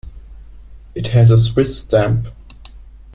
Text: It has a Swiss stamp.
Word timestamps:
It 0.95 1.09
has 1.09 1.29
a 1.29 1.37
Swiss 1.37 1.77
stamp. 1.79 2.29